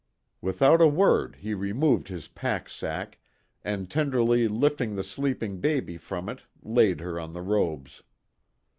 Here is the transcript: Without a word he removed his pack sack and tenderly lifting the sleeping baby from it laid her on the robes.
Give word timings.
Without 0.41 0.81
a 0.81 0.87
word 0.87 1.35
he 1.41 1.53
removed 1.53 2.07
his 2.07 2.27
pack 2.27 2.67
sack 2.67 3.19
and 3.63 3.87
tenderly 3.87 4.47
lifting 4.47 4.95
the 4.95 5.03
sleeping 5.03 5.59
baby 5.61 5.95
from 5.95 6.27
it 6.27 6.41
laid 6.63 7.01
her 7.01 7.19
on 7.19 7.33
the 7.33 7.43
robes. 7.43 8.01